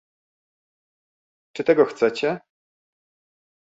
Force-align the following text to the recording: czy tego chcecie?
czy 1.55 1.63
tego 1.63 1.85
chcecie? 1.85 2.41